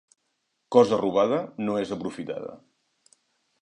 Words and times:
Cosa 0.77 0.99
robada 1.03 1.39
no 1.69 1.79
és 1.85 1.95
aprofitada. 1.99 2.61